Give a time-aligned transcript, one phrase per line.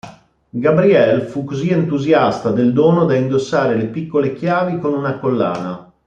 [0.49, 5.91] Gabrielle fu così entusiasta del dono da indossare le piccole chiavi con una collana.